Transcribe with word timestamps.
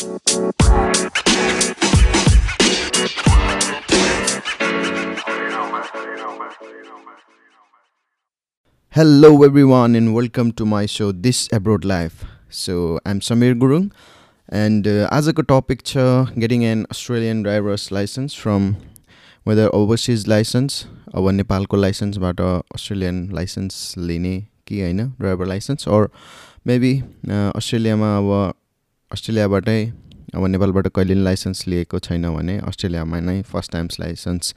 everyone, 9.42 9.94
and 9.94 10.14
welcome 10.14 10.52
to 10.52 10.64
my 10.64 10.86
show, 10.86 11.12
This 11.12 11.50
Abroad 11.52 11.84
Life. 11.84 12.24
So, 12.48 12.98
I'm 13.04 13.20
Samir 13.20 13.54
Gurung, 13.54 13.92
and 14.48 14.86
uh, 14.86 15.04
आजको 15.12 15.42
topic 15.42 15.82
छ 15.84 15.96
getting 16.38 16.62
an 16.64 16.86
Australian 16.90 17.42
driver's 17.42 17.90
licence 17.92 18.40
from 18.40 18.74
whether 19.46 19.66
overseas 19.76 20.28
licence 20.28 20.84
अब 21.14 21.28
नेपालको 21.30 21.76
लाइसेन्सबाट 21.76 22.40
Australian 22.40 23.28
licence 23.34 23.94
लिने 23.98 24.38
कि 24.68 24.80
होइन 24.80 25.08
driver 25.20 25.46
licence 25.46 25.88
or 25.88 26.08
maybe 26.66 27.00
अस्ट्रेलियामा 27.28 28.16
अब 28.18 28.54
अस्ट्रेलियाबाटै 29.11 29.79
अब 30.35 30.45
नेपालबाट 30.47 30.87
कहिले 30.87 31.13
पनि 31.13 31.23
लाइसेन्स 31.23 31.67
लिएको 31.67 31.99
छैन 31.99 32.29
भने 32.35 32.57
अस्ट्रेलियामा 32.67 33.19
नै 33.19 33.41
first 33.47 33.71
times 33.71 33.99
licence 33.99 34.53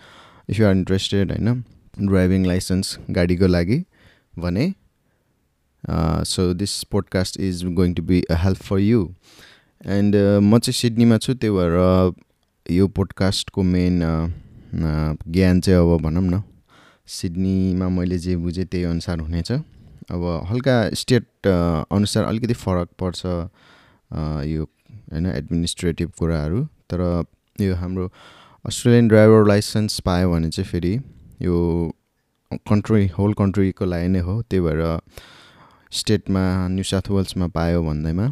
if 0.51 0.61
you 0.61 0.67
are 0.67 0.75
interested 0.77 1.33
होइन 1.33 1.63
ड्राइभिङ 2.11 2.47
लाइसेन्स 2.47 2.99
गाडीको 3.17 3.47
लागि 3.47 3.79
भने 4.39 4.67
so 6.33 6.53
this 6.55 6.83
podcast 6.93 7.41
is 7.41 7.65
going 7.81 7.95
to 7.95 8.03
be 8.03 8.23
a 8.23 8.37
help 8.45 8.63
for 8.69 8.79
you 8.79 9.03
and 9.81 10.17
म 10.17 10.59
चाहिँ 10.59 10.79
सिडनीमा 10.81 11.19
छु 11.19 11.35
त्यही 11.35 11.57
भएर 11.57 11.75
यो 12.67 12.89
पोडकास्टको 12.99 13.63
मेन 13.75 14.01
ज्ञान 14.75 15.61
चाहिँ 15.61 15.81
अब 15.81 16.03
भनौँ 16.03 16.23
न 16.25 16.43
सिडनीमा 17.19 17.89
मैले 17.99 18.19
जे 18.19 18.37
बुझेँ 18.37 18.65
त्यही 18.65 18.85
अनुसार 18.85 19.19
हुनेछ। 19.21 19.53
अब 19.53 20.23
हल्का 20.51 20.79
स्टेट 20.95 21.47
अनुसार 21.47 22.25
अलिकति 22.25 22.55
फरक 22.55 22.89
पर्छ। 22.99 23.23
यो 24.47 24.63
होइन 25.13 25.27
एडमिनिस्ट्रेटिभ 25.27 26.11
कुराहरू 26.19 26.65
तर 26.91 27.01
यो 27.61 27.75
हाम्रो 27.75 28.11
अस्ट्रेलियन 28.65 29.09
ड्राइभर 29.09 29.47
लाइसेन्स 29.49 30.01
पायो 30.07 30.31
भने 30.33 30.51
चाहिँ 30.51 30.69
फेरि 30.71 30.95
यो 31.43 31.57
कन्ट्री 32.69 33.07
होल 33.19 33.33
कन्ट्रीको 33.35 33.85
लागि 33.85 34.09
नै 34.09 34.21
हो। 34.21 34.41
त्यही 34.43 34.61
भएर 34.65 34.81
स्टेटमा 35.93 36.43
न्यु 36.69 36.85
साउथ 36.85 37.11
वेल्समा 37.11 37.47
पायो 37.57 37.83
भन्दैमा 37.83 38.27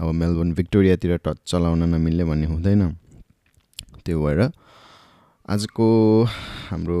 अब 0.00 0.10
मेलबोर्न 0.14 0.52
भिक्टोरियातिर 0.54 1.16
टच 1.24 1.38
चलाउन 1.46 1.82
नमिल्ने 1.94 2.24
भन्ने 2.24 2.46
हुँदैन। 2.46 2.82
त्यो 4.04 4.22
भएर 4.24 4.40
आजको 5.48 5.88
हाम्रो 6.68 7.00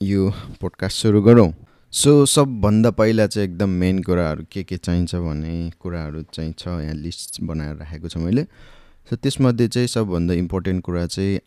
यो 0.00 0.30
पोडकास्ट 0.60 1.02
सुरु 1.02 1.22
गरौँ। 1.22 1.50
सो 1.92 2.24
सबभन्दा 2.26 2.90
पहिला 2.90 3.26
चाहिँ 3.26 3.48
एकदम 3.48 3.68
मेन 3.80 4.02
कुराहरू 4.02 4.44
के 4.52 4.62
के 4.64 4.76
चाहिन्छ 4.76 5.14
भन्ने 5.14 5.70
कुराहरू 5.80 6.22
चाहिँ 6.32 6.52
छ 6.58 6.68
यहाँ 6.68 6.94
लिस्ट 6.94 7.40
बनाएर 7.42 7.76
राखेको 7.76 8.08
छु 8.08 8.20
मैले। 8.20 8.42
सो 9.08 9.16
त्यसमध्ये 9.16 9.68
चाहिँ 9.68 9.88
सबभन्दा 9.88 10.34
इम्पोर्टेन्ट 10.34 10.82
कुरा 10.84 11.06
चाहिँ 11.06 11.38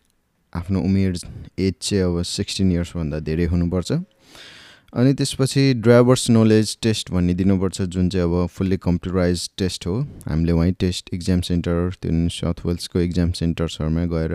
आफ्नो 0.52 0.80
उमेर 0.80 1.14
एज 1.58 1.74
चाहिँ 1.80 2.02
अब 2.04 2.22
सिक्सटिन 2.22 2.72
इयर्सभन्दा 2.72 3.20
धेरै 3.28 3.44
हुनुपर्छ। 3.46 3.92
अनि 3.92 5.12
त्यसपछि 5.14 5.62
ड्राइभर्स 5.86 6.28
नलेज 6.30 6.76
टेस्ट 6.82 7.10
भन्ने 7.10 7.34
दिनुपर्छ 7.34 7.82
जुन 7.82 8.08
चाहिँ 8.10 8.26
अब 8.26 8.46
फुल्ली 8.50 8.76
कम्प्युटराइज 8.82 9.48
टेस्ट 9.58 9.86
हो। 9.86 10.00
हामीले 10.26 10.52
वहीँ 10.52 10.72
टेस्ट 10.80 11.14
इक्जाम 11.14 11.40
सेन्टर 11.46 11.94
त्यो 12.02 12.28
साउथ 12.40 12.66
वेल्सको 12.66 13.00
इक्जाम 13.00 13.32
सेन्टर्सहरूमै 13.38 14.06
गएर 14.08 14.34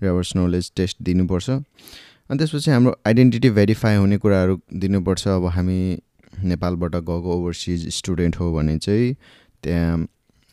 ड्राइभर्स 0.00 0.36
नलेज 0.36 0.72
टेस्ट 0.76 1.02
दिनुपर्छ। 1.02 1.50
अनि 2.30 2.38
त्यसपछि 2.38 2.70
हाम्रो 2.70 2.90
आइडेन्टिटी 3.06 3.50
भेरिफाई 3.50 3.96
हुने 3.96 4.16
कुराहरू 4.22 4.54
दिनुपर्छ। 4.72 5.26
अब 5.28 5.46
हामी 5.50 5.78
नेपालबाट 6.46 6.94
गएको 6.94 7.34
ओभरसिज 7.36 7.88
स्टुडेन्ट 7.94 8.36
हो 8.40 8.52
भने 8.54 8.76
चाहिँ 8.78 9.14
त्यहाँ 9.62 9.96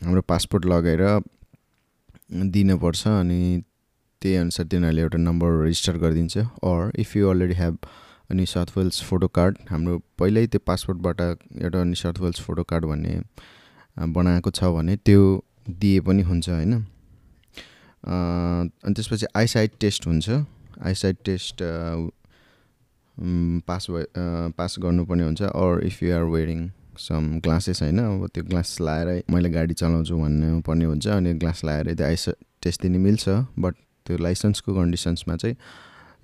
हाम्रो 0.02 0.22
पासपोर्ट 0.25 0.66
लगाएर 0.66 1.03
दिनुपर्छ 2.55 3.08
अनि 3.08 3.42
त्यही 4.22 4.36
अनुसार 4.36 4.66
तिनीहरूले 4.66 5.02
एउटा 5.02 5.17
नम्बर 5.17 5.50
रेजिस्टर 5.64 5.98
गरिदिन्छ। 5.98 6.38
Or 6.38 6.92
if 7.00 7.16
you 7.17 7.30
already 7.30 7.53
have 7.53 7.78
अनि 8.31 8.45
साउथ 8.45 8.78
वेल्स 8.78 9.03
फोटो 9.03 9.27
कार्ड 9.38 9.58
हाम्रो 9.70 10.02
पहिल्यै 10.20 10.48
त्यो 10.48 10.61
पासपोर्टबाट 10.65 11.21
एउटा 11.61 11.83
नि 11.83 11.95
साउथ 11.95 12.20
वेल्स 12.21 12.42
फोटो 12.42 12.64
कार्ड 12.73 12.86
भन्ने 12.86 13.14
बनाएको 14.17 14.49
छ 14.49 14.73
भने 14.73 14.95
त्यो 15.05 15.21
दिए 15.70 15.99
पनि 16.02 16.21
हुन्छ 16.26 16.49
होइन। 16.49 16.73
अनि 18.04 18.94
त्यसपछि 18.94 19.26
आइसाइट 19.36 19.71
टेस्ट 19.80 20.08
हुन्छ। 20.08 20.30
आइसाइट 20.86 21.17
टेस्ट 21.26 21.64
पास 23.67 23.88
भए 23.92 24.05
पास 24.58 24.76
गर्नुपर्ने 24.80 25.23
हुन्छ 25.23 25.42
or 25.43 25.82
if 25.86 26.04
you 26.04 26.14
are 26.15 26.23
wearing 26.36 26.70
some 26.99 27.39
glasses 27.43 27.82
होइन? 27.82 27.99
अब 27.99 28.27
त्यो 28.33 28.43
ग्लास 28.43 28.77
लाएरै 28.82 29.21
मैले 29.32 29.49
गाडी 29.49 29.73
चलाउँछु 29.73 30.17
भन्नु 30.17 30.61
पर्ने 30.67 30.86
हुन्छ 30.86 31.08
अनि 31.08 31.33
ग्लास 31.43 31.64
लाएरै 31.65 31.95
त्यो 31.95 32.05
आइस 32.05 32.30
टेस्ट 32.64 32.82
दिने 32.82 32.98
मिल्छ 32.99 33.30
बट 33.60 33.76
त्यो 34.05 34.17
लाइसेन्सको 34.17 34.76
कन्डिसन्समा 34.76 35.36
चाहिँ 35.36 35.55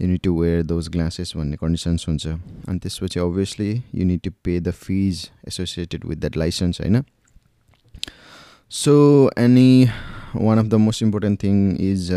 you need 0.01 0.21
to 0.23 0.31
wear 0.41 0.61
those 0.63 0.89
glasses 0.89 1.33
भन्ने 1.37 1.57
कन्डिसन्स 1.57 2.07
हुन्छ। 2.07 2.27
अनि 2.27 2.79
त्यसपछि 2.79 3.19
obviously 3.19 3.71
you need 3.95 4.21
to 4.23 4.31
pay 4.43 4.59
the 4.59 4.71
fees 4.71 5.29
associated 5.47 6.05
with 6.05 6.17
that 6.17 6.37
licence 6.37 6.81
होइन? 6.81 7.03
So 8.71 8.93
any 9.37 9.87
one 10.35 10.57
of 10.59 10.65
the 10.65 10.73
most 10.85 11.03
important 11.03 11.43
thing 11.43 11.55
is 11.81 12.09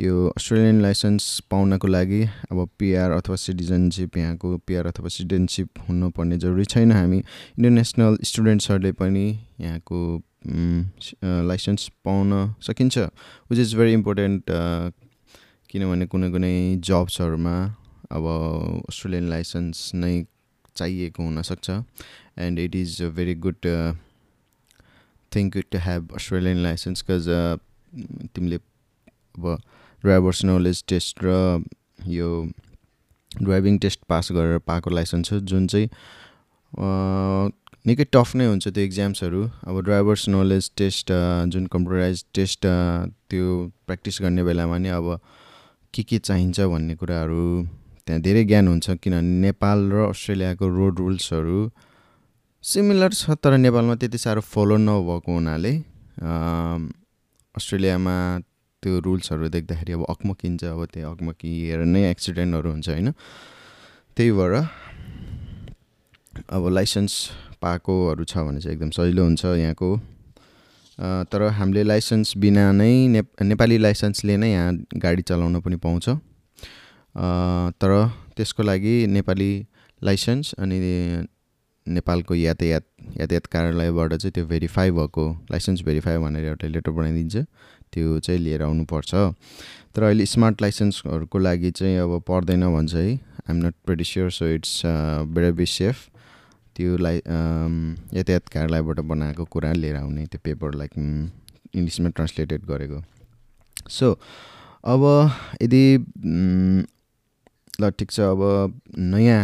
यो 0.00 0.26
अस्ट्रेलियन 0.28 0.80
लाइसेन्स 0.82 1.24
पाउनको 1.50 1.88
लागि 1.88 2.22
अब 2.50 2.68
पिआर 2.78 3.10
अथवा 3.10 3.36
सिटिजनसिप 3.36 4.16
यहाँको 4.16 4.56
पिआर 4.66 4.86
अथवा 4.86 5.08
सिटिजनसिप 5.08 5.68
हुनुपर्ने 5.88 6.36
जरुरी 6.38 6.64
छैन 6.64 6.92
हामी। 6.92 7.18
इन्टरनेसनल 7.18 8.18
स्टुडेन्ट्सहरूले 8.24 8.92
पनि 8.92 9.26
यहाँको 9.60 9.98
लाइसेन्स 11.48 11.88
पाउन 12.04 12.32
सकिन्छ 12.62 12.98
विच 12.98 13.58
इज 13.58 13.74
भेरी 13.74 13.92
इम्पोर्टेन्ट 13.92 14.50
किनभने 15.70 16.06
कुनै 16.06 16.30
कुनै 16.30 16.54
जब्सहरूमा 16.88 17.54
अब 18.10 18.24
अस्ट्रेलियन 18.88 19.28
लाइसेन्स 19.30 19.90
नै 19.94 20.12
चाहिएको 20.76 21.22
हुनसक्छ। 21.22 21.70
And 22.38 22.58
it 22.58 22.74
is 22.76 23.02
a 23.02 23.08
very 23.16 23.34
good 23.46 23.70
thing 25.32 25.50
to 25.50 25.78
have 25.86 26.12
Australian 26.16 26.62
licence 26.62 27.04
cause 27.10 27.30
तिमीले 28.34 28.56
अब 28.56 29.56
ड्राइभर्स 30.04 30.44
नलेज 30.44 30.84
टेस्ट 30.88 31.24
र 31.24 31.34
यो 32.10 32.30
ड्राइभिङ 33.30 33.78
टेस्ट 33.78 34.00
पास 34.08 34.32
गरेर 34.32 34.58
पाएको 34.66 34.90
लाइसेन्स 34.90 35.32
हो 35.32 35.38
जुन 35.50 35.66
चाहिँ 35.66 35.88
निकै 37.84 38.04
टफ 38.12 38.34
नै 38.36 38.46
हुन्छ 38.46 38.68
त्यो 38.68 38.84
इक्जाम्सहरू 38.84 39.40
अब 39.64 39.80
ड्राइभर्स 39.84 40.28
नलेज 40.30 40.70
टेस्ट 40.76 41.12
जुन 41.52 41.66
कम्प्युटराइज 41.72 42.24
टेस्ट 42.34 42.66
त्यो 43.30 43.48
प्र्याक्टिस 43.86 44.20
गर्ने 44.22 44.44
बेलामा 44.44 44.78
नि 44.78 44.88
अब 44.98 45.08
के 45.94 46.02
के 46.02 46.18
चाहिन्छ 46.20 46.60
भन्ने 46.72 46.94
कुराहरू 46.96 47.42
त्यहाँ 48.06 48.20
धेरै 48.22 48.44
ज्ञान 48.44 48.68
हुन्छ 48.68 48.96
किनभने 48.98 49.40
नेपाल 49.40 49.78
र 49.92 50.06
अस्ट्रेलियाको 50.06 50.68
रोड 50.70 50.98
रुल्सहरू 50.98 51.60
सिमिलर 52.64 53.12
छ 53.14 53.36
तर 53.40 53.56
नेपालमा 53.58 53.94
त्यति 54.00 54.18
साह्रो 54.18 54.40
फलो 54.46 54.76
नभएको 54.78 55.32
हुनाले 55.32 55.72
अस्ट्रेलियामा 57.54 58.16
त्यो 58.84 59.00
रुल्सहरू 59.00 59.48
देख्दाखेरि 59.48 59.92
अब 59.92 60.04
अकमकिन्छ 60.08 60.64
अब 60.64 60.80
त्यो 60.92 61.10
अकमकिएर 61.10 61.84
नै 61.88 62.10
एक्सिडेन्टहरू 62.10 62.70
हुन्छ 62.70 62.88
होइन? 62.88 63.08
त्यही 64.16 64.30
भएर 64.38 64.54
अब 66.48 66.62
लाइसेन्स 66.68 67.12
पाएकोहरू 67.62 68.24
छ 68.24 68.44
भने 68.46 68.60
चाहिँ 68.60 68.76
एकदम 68.76 68.90
सजिलो 68.92 69.22
हुन्छ 69.24 69.44
यहाँको। 69.44 69.90
तर 71.30 71.42
हामीले 71.58 71.82
लाइसेन्स 71.82 72.36
बिना 72.38 72.70
नै 72.72 72.92
ने 73.08 73.20
नेपाली 73.42 73.78
लाइसेन्सले 73.78 74.36
नै 74.36 74.50
यहाँ 74.52 74.72
गाडी 75.02 75.22
चलाउन 75.22 75.60
पनि 75.60 75.76
पाउँछ। 75.82 76.08
तर 77.80 77.90
त्यसको 78.36 78.62
लागि 78.62 78.94
नेपाली 79.06 79.50
लाइसेन्स 80.02 80.54
अनि 80.58 80.78
नेपालको 81.86 82.34
यातायात 82.34 82.84
यातायात 83.20 83.46
कार्यालयबाट 83.52 84.14
चाहिँ 84.14 84.32
त्यो 84.34 84.44
भेरिफाई 84.46 84.90
भएको 84.90 85.24
लाइसेन्स 85.50 85.82
भेरिफाई 85.84 86.16
भनेर 86.18 86.44
एउटा 86.44 86.66
लेटर 86.68 86.90
बनाइदिन्छ। 86.90 87.36
त्यो 87.94 88.18
चाहिँ 88.20 88.40
लिएर 88.40 88.62
आउनुपर्छ। 88.62 89.14
तर 89.94 90.02
अहिले 90.02 90.26
स्मार्ट 90.26 90.62
लाइसेन्सहरूको 90.62 91.38
लागि 91.38 91.70
चाहिँ 91.70 91.98
अब 91.98 92.20
पर्दैन 92.28 92.66
भन्छ 92.74 92.94
है। 92.94 93.06
I'm 93.14 93.56
not 93.66 93.74
pretty 93.86 94.04
sure 94.04 94.30
so 94.30 94.46
it's 94.54 94.82
better 95.30 95.52
be 95.52 95.66
safe 95.66 95.96
त्यो 96.76 96.96
लाइ 96.96 97.16
यातायात 98.18 98.48
कार्यालयबाट 98.50 99.00
बनाएको 99.06 99.44
कुरा 99.46 99.72
लिएर 99.72 99.96
आउने 99.96 100.26
त्यो 100.26 100.40
पेपर 100.44 100.74
लाइक 100.74 100.92
इङ्ग्लिसमा 100.98 102.08
ट्रान्सलेटेड 102.10 102.64
गरेको। 102.66 103.02
सो 103.90 104.18
अब 104.84 105.02
यदि 105.62 105.84
ल 107.80 107.90
ठिक 107.98 108.10
छ 108.10 108.20
अब 108.20 108.42
नयाँ 108.98 109.42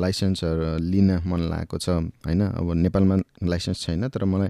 लाइसेन्सहरू 0.00 0.76
लिन 0.78 1.10
मन 1.26 1.40
लागेको 1.50 1.78
छ 1.78 1.88
होइन? 2.24 2.42
अब 2.54 2.72
नेपालमा 2.76 3.16
लाइसेन्स 3.44 3.80
छैन 3.82 4.08
तर 4.08 4.24
मलाई 4.24 4.48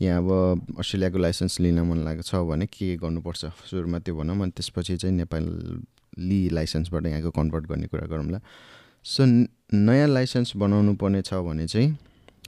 यहाँ 0.00 0.18
अब 0.18 0.76
अस्ट्रेलियाको 0.78 1.18
लाइसेन्स 1.18 1.60
लिन 1.60 1.80
मन 1.80 1.98
लागेको 2.04 2.22
छ 2.22 2.34
भने 2.48 2.66
के 2.66 2.96
गर्नुपर्छ? 2.96 3.44
सुरुमा 3.70 3.98
त्यो 3.98 4.14
भनौँ 4.16 4.36
अनि 4.42 4.52
त्यसपछि 4.56 4.96
चाहिँ 4.96 5.16
नेपाली 5.16 6.48
लाइसेन्सबाट 6.50 7.06
यहाँको 7.06 7.30
कन्भर्ट 7.30 7.66
गर्ने 7.66 7.86
कुरा 7.86 8.06
गरौँला 8.06 8.40
सो 9.04 9.24
नयाँ 9.74 10.08
लाइसेन्स 10.08 10.56
बनाउनु 10.56 10.94
पर्ने 10.96 11.22
छ 11.22 11.34
भने 11.44 11.66
चाहिँ 11.66 11.96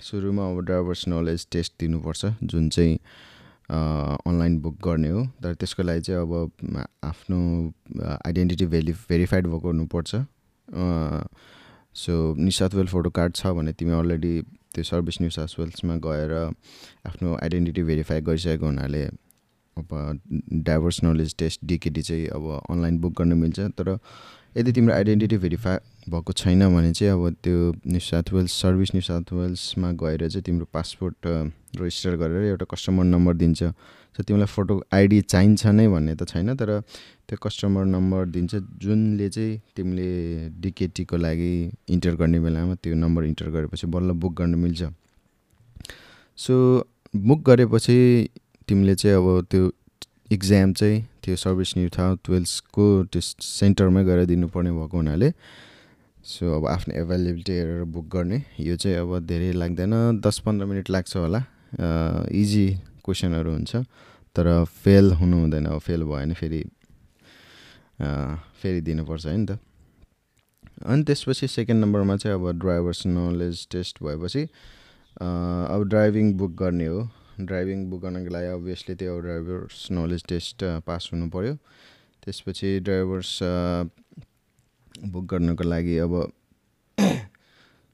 सुरुमा 0.03 0.49
अब 0.51 0.65
ड्राइभर्स 0.65 1.07
नलेज 1.09 1.47
टेस्ट 1.53 1.73
दिनुपर्छ 1.81 2.27
जुन 2.43 2.69
चाहिँ 2.69 2.97
अनलाइन 3.71 4.59
बुक 4.61 4.77
गर्ने 4.85 5.09
हो। 5.09 5.25
तर 5.43 5.55
त्यसको 5.55 5.83
लागि 5.83 6.01
चाहिँ 6.01 6.21
अब 6.21 6.85
आफ्नो 7.05 7.39
आइडेन्टिटी 8.27 8.67
भेलि 8.67 8.93
भेरिफाइड 9.09 9.47
भएको 9.47 9.69
हुनुपर्छ 9.69 10.15
so 12.01 12.13
New 12.39 12.51
South 12.51 12.75
Wales 12.75 12.91
photo 12.91 13.11
card 13.11 13.35
छ 13.37 13.47
भने 13.57 13.73
तिमी 13.73 13.93
अलरेडी 13.93 14.35
त्यो 14.75 14.85
सर्भिस 14.85 15.21
न्यु 15.21 15.31
साउथ 15.31 15.59
वेल्समा 15.61 15.97
गएर 16.07 16.33
आफ्नो 17.07 17.37
आइडेन्टिटी 17.43 17.83
भेरिफाई 17.91 18.21
गरिसकेको 18.29 18.67
हुनाले 18.67 19.05
अब 19.77 19.89
डाइभर्स 20.65 21.03
नलेज 21.05 21.35
टेस्ट 21.39 21.61
डिकेडी 21.65 22.03
चाहिँ 22.03 22.27
अब 22.37 22.45
अनलाइन 22.71 22.99
बुक 23.01 23.13
गर्न 23.19 23.33
मिल्छ। 23.39 23.61
तर 23.79 23.99
यदि 24.57 24.73
तिम्रो 24.73 24.95
आइडेन्टिटी 24.95 25.37
भेरिफाई 25.39 25.77
भएको 26.11 26.33
छैन 26.33 26.69
भने 26.75 26.93
चाहिँ 26.93 27.13
अब 27.13 27.37
त्यो 27.45 27.73
New 27.87 28.01
South 28.01 28.33
Wales 28.33 28.53
service 28.63 28.91
New 28.95 29.03
South 29.03 29.33
वेल्समा 29.33 29.93
गएर 30.03 30.29
चाहिँ 30.29 30.43
तिम्रो 30.45 30.67
पासपोर्ट 30.73 31.17
रेजिस्टर 31.81 32.17
गरेर 32.21 32.45
एउटा 32.45 32.67
कस्टमर 32.71 33.05
नम्बर 33.05 33.35
दिन्छ। 33.35 33.63
सो 34.17 34.23
तिमीलाई 34.23 34.47
फोटो 34.47 34.75
आइडी 34.93 35.21
चाहिन्छ 35.33 35.67
नै 35.73 35.87
भन्ने 35.89 36.15
त 36.15 36.29
छैन 36.29 36.55
तर 36.61 36.71
त्यो 37.29 37.37
कस्टमर 37.43 37.85
नम्बर 37.89 38.27
दिन्छ। 38.29 38.55
जुनले 38.83 39.29
चाहिँ 39.29 39.61
तिमीले 39.77 40.09
डिकेटीको 40.61 41.17
लागि 41.17 41.53
इन्टर 41.89 42.15
गर्ने 42.21 42.39
बेलामा 42.45 42.75
त्यो 42.83 42.95
नम्बर 42.95 43.25
इन्टर 43.25 43.49
गरेपछि 43.57 43.87
बल्ल 43.89 44.13
बुक 44.21 44.33
गर्न 44.41 44.55
मिल्छ। 44.65 44.83
सो 46.39 46.55
बुक 47.15 47.41
गरेपछि 47.49 47.99
तिमीले 48.69 48.95
चाहिँ 49.01 49.17
अब 49.17 49.47
त्यो 49.51 49.73
इक्जाम 50.33 50.73
चाहिँ 50.73 51.01
त्यो 51.25 51.37
सर्भिस 51.37 51.73
साउथ 51.97 52.31
वेल्सको 52.31 52.87
त्यो 53.13 53.21
सेन्टरमै 53.41 54.05
गएर 54.05 54.25
दिनुपर्ने 54.27 54.71
भएको 54.73 54.97
हुनाले 54.97 55.29
सो 56.25 56.45
अब 56.57 56.67
आफ्नो 56.69 56.95
एभाइलेबिलिटी 57.01 57.53
हेरेर 57.53 57.83
बुक 57.95 58.07
गर्ने। 58.15 58.39
यो 58.61 58.77
चाहिँ 58.77 58.97
अब 58.97 59.19
धेरै 59.27 59.53
लाग्दैन 59.53 60.21
दस 60.21 60.39
पन्ध्र 60.47 60.65
मिनट 60.67 60.91
लाग्छ 60.91 61.17
होला। 61.17 61.41
इजी 62.33 62.67
क्वेसनहरू 63.05 63.53
हुन्छ 63.53 63.77
तर 64.37 64.65
फेल 64.65 65.13
हुनु 65.13 65.37
हुँदैन 65.41 65.67
अब 65.67 65.79
फेल 65.79 66.03
भयो 66.03 66.17
भने 66.17 66.35
फेरि 66.35 66.65
फेरि 68.63 68.81
दिनुपर्छ 68.81 69.27
है 69.27 69.37
नि 69.37 69.47
त। 69.47 69.59
अनि 70.87 71.03
त्यसपछि 71.05 71.49
सेकेन्ड 71.49 71.85
नम्बरमा 71.85 72.17
चाहिँ 72.17 72.37
अब 72.37 72.51
ड्राइभर्स 72.59 73.07
नलेज 73.07 73.67
टेस्ट 73.73 74.03
भएपछि 74.03 74.43
अब 75.73 75.85
ड्राइभिङ 75.89 76.33
बुक 76.39 76.53
गर्ने 76.63 76.87
हो। 76.87 77.09
ड्राइभिङ 77.41 77.85
बुक 77.91 78.01
गर्नको 78.03 78.31
लागि 78.35 78.47
अभियसली 78.47 78.95
त्यो 78.95 79.19
ड्राइभर्स 79.21 79.87
नलेज 79.93 80.25
टेस्ट 80.29 80.65
पास 80.87 81.09
हुनु 81.13 81.29
पऱ्यो 81.31 81.55
त्यसपछि 82.25 82.79
ड्राइभर्स 82.81 83.39
बुक 85.13 85.25
गर्नको 85.31 85.65
लागि 85.65 85.97
अब 85.99 86.15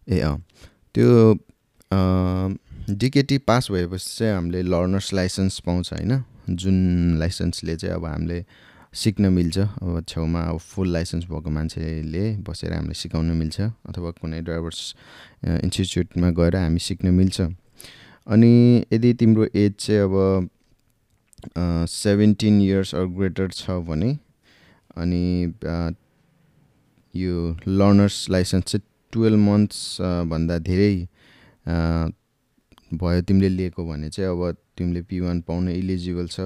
ए 0.08 0.20
अँ 0.20 0.36
त्यो 0.94 1.08
डिकेटी 2.90 3.36
पास 3.38 3.70
भएपछि 3.70 4.16
चाहिँ 4.18 4.34
हामीले 4.34 4.62
लर्नर्स 4.62 5.12
लाइसेन्स 5.14 5.58
पाउँछ 5.60 5.92
होइन? 5.92 6.22
जुन 6.50 7.18
लाइसेन्सले 7.18 7.76
चाहिँ 7.76 7.94
अब 7.94 8.04
हामीले 8.06 8.44
सिक्न 8.94 9.32
मिल्छ 9.32 9.58
अब 9.58 10.04
छेउमा 10.08 10.42
अब 10.42 10.58
फुल 10.58 10.88
लाइसेन्स 10.92 11.24
भएको 11.24 11.50
मान्छेले 11.50 12.24
बसेर 12.40 12.72
हामीले 12.72 12.94
सिकाउन 12.94 13.26
मिल्छ 13.36 13.60
अथवा 13.60 14.10
कुनै 14.20 14.40
ड्राइभर्स 14.40 14.80
इन्स्टिच्युटमा 15.44 16.30
गएर 16.30 16.56
हामी 16.56 16.78
सिक्न 16.78 17.08
मिल्छ। 17.14 17.40
अनि 17.40 18.84
यदि 18.92 19.12
तिम्रो 19.20 19.46
एज 19.54 19.72
चाहिँ 19.78 20.00
अब 20.00 20.48
सेभेन्टिन 21.88 22.60
इयर्स 22.62 22.94
अर 22.94 23.04
ग्रेटर 23.18 23.50
छ 23.50 23.70
भने 23.84 24.16
अनि 24.96 25.52
यो 27.14 27.56
लर्नर्स 27.68 28.26
लाइसेन्स 28.30 28.64
चाहिँ 28.64 28.82
टुवेल्भ 29.12 29.38
मन्थ्स 29.38 29.96
भन्दा 30.32 30.58
धेरै 30.58 30.94
भयो 32.94 33.22
तिमीले 33.22 33.48
लिएको 33.48 33.84
भने 33.88 34.08
चाहिँ 34.08 34.30
अब 34.30 34.56
तिमीले 34.78 35.02
पी 35.02 35.20
वान 35.20 35.40
पाउन 35.48 35.68
इलिजिबल 35.68 36.26
छ। 36.28 36.40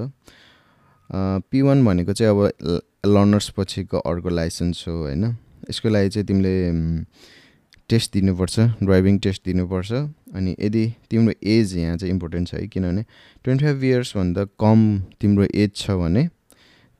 पी 1.49 1.61
वान 1.61 1.85
भनेको 1.85 2.13
चाहिँ 2.13 2.31
अब 2.31 2.79
लर्नर्स 3.05 3.49
पछिको 3.57 3.99
अर्को 3.99 4.29
लाइसेन्स 4.29 4.87
हो 4.87 4.93
होइन? 4.97 5.23
यसको 5.69 5.89
लागि 5.89 6.09
चाहिँ 6.09 6.25
तिमीले 6.27 6.53
टेस्ट 7.89 8.13
दिनुपर्छ 8.13 8.59
ड्राइभिङ 8.83 9.17
टेस्ट 9.19 9.41
दिनुपर्छ। 9.45 9.91
अनि 10.35 10.55
यदि 10.59 10.85
तिम्रो 11.09 11.33
एज 11.43 11.75
यहाँ 11.77 11.97
चाहिँ 11.97 12.13
इम्पोर्टेन्ट 12.13 12.47
छ 12.47 12.53
है 12.55 12.67
किनभने 12.67 13.03
ट्वेन्टी 13.43 13.65
फाइभ 13.65 13.83
इयर्सभन्दा 13.83 14.43
कम 14.59 14.99
तिम्रो 15.21 15.47
एज 15.55 15.75
छ 15.75 15.91
भने 16.01 16.27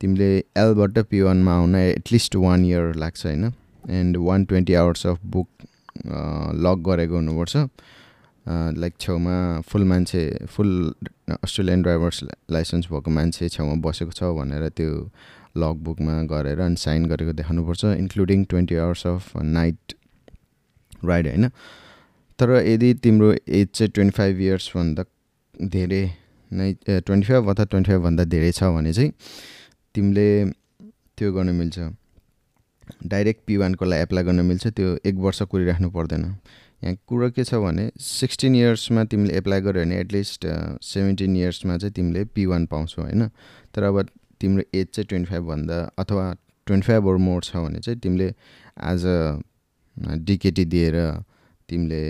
तिमीले 0.02 0.30
एलबाट 0.58 1.00
पी 1.10 1.22
वानमा 1.22 1.56
आउन 1.58 1.76
एटलिस्ट 1.76 2.36
वान 2.36 2.66
इयर 2.66 2.94
लाग्छ 2.96 3.26
होइन? 3.26 3.54
And 3.90 4.18
one 4.18 4.46
twenty 4.46 4.74
hours 4.74 5.06
of 5.08 5.20
book 5.26 5.48
log 6.66 6.84
गरेको 6.88 7.16
हुनुपर्छ। 7.16 7.56
लाइक 8.46 8.94
छेउमा 9.00 9.36
फुल 9.68 9.84
मान्छे 9.88 10.24
फुल 10.52 10.72
अस्ट्रेलियन 11.32 11.82
ड्राइभर्स 11.82 12.24
लाइसेन्स 12.52 12.88
भएको 12.92 13.12
मान्छे 13.12 13.50
छेउमा 13.50 13.76
बसेको 13.82 14.12
छ 14.12 14.32
भनेर 14.40 14.68
त्यो 14.78 15.10
लग 15.58 15.84
बुकमा 15.84 16.22
गरेर 16.32 16.60
अनि 16.60 16.76
साइन 16.80 17.06
गरेको 17.06 17.34
देखाउनुपर्छ 17.34 17.86
including 17.86 18.44
twenty 18.52 18.76
hours 18.76 19.06
of 19.08 19.38
night 19.38 19.94
ride 21.06 21.28
होइन? 21.28 21.50
तर 22.40 22.50
यदि 22.68 22.94
तिम्रो 23.04 23.32
एज 23.34 23.68
चाहिँ 23.74 23.92
ट्वेन्टी 23.92 24.16
फाइभ 24.18 24.40
इयर्सभन्दा 24.42 25.04
धेरै 25.72 26.04
नै 26.52 26.74
ट्वेन्टी 26.90 27.28
फाइभ 27.28 27.50
अथवा 27.50 27.66
ट्वेन्टी 27.66 27.92
फाइभभन्दा 27.92 28.24
धेरै 28.34 28.52
छ 28.52 28.64
भने 28.76 28.94
चाहिँ 28.94 29.12
तिमीले 29.96 30.28
त्यो 31.18 31.32
गर्न 31.34 31.50
मिल्छ। 31.56 31.80
डाइरेक्ट 33.08 33.42
पी 33.48 33.58
लागि 33.58 34.02
एप्लाई 34.02 34.24
गर्न 34.24 34.46
मिल्छ 34.46 34.68
त्यो 34.68 34.98
एक 35.06 35.16
वर्ष 35.26 35.42
कुरिराख्नु 35.52 35.90
पर्दैन। 35.90 36.24
यहाँ 36.84 36.96
कुरो 37.08 37.30
के 37.32 37.44
छ 37.44 37.56
भने 37.64 37.90
सिक्सटिन 38.00 38.56
इयर्समा 38.56 39.04
तिमीले 39.12 39.38
एप्लाई 39.38 39.62
गर्यो 39.62 39.84
भने 39.84 40.00
एटलिस्ट 40.00 40.46
सेभेन्टिन 40.84 41.36
इयर्समा 41.38 41.78
चाहिँ 41.78 41.94
तिमीले 41.94 42.24
पी 42.36 42.46
वान 42.46 42.66
पाउँछौ 42.68 43.02
होइन? 43.02 43.28
तर 43.74 43.84
अब 43.84 44.10
तिम्रो 44.42 44.64
एज 44.74 44.88
चाहिँ 44.94 45.08
ट्वेन्टी 45.08 45.30
फाइभभन्दा 45.32 45.78
अथवा 46.00 46.26
ट्वेन्टी 46.68 46.88
फाइभ 46.88 47.08
ओर 47.08 47.18
मोर 47.28 47.44
छ 47.44 47.56
भने 47.56 47.80
चाहिँ 47.80 48.00
तिमीले 48.00 48.28
एज 48.92 49.06
अ 49.06 50.16
डिकेटी 50.28 50.66
दिएर 50.66 50.96
तिमीले 51.70 52.02